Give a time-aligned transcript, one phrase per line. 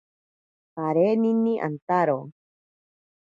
[0.75, 2.19] Parinini antaro.